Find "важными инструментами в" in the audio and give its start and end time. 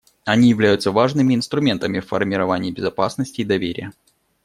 0.91-2.07